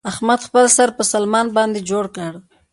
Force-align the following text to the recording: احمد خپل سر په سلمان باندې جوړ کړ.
احمد 0.09 0.39
خپل 0.47 0.65
سر 0.75 0.89
په 0.97 1.03
سلمان 1.11 1.47
باندې 1.57 1.79
جوړ 1.89 2.05
کړ. 2.15 2.31